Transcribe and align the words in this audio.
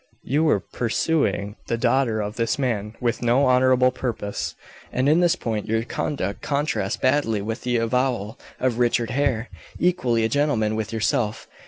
You 0.23 0.43
were 0.45 0.61
pursuing 0.61 1.57
the 1.67 1.77
daughter 1.77 2.21
of 2.21 2.35
this 2.35 2.57
man 2.57 2.95
with 2.99 3.21
no 3.21 3.45
honorable 3.45 3.91
purpose 3.91 4.55
and 4.91 5.07
in 5.07 5.19
this 5.19 5.35
point 5.35 5.67
your 5.67 5.83
conduct 5.83 6.41
contrasts 6.41 6.97
badly 6.97 7.39
with 7.39 7.61
the 7.61 7.77
avowal 7.77 8.39
of 8.59 8.79
Richard 8.79 9.11
Hare, 9.11 9.47
equally 9.77 10.23
a 10.23 10.27
gentleman 10.27 10.75
with 10.75 10.91
yourself. 10.91 11.47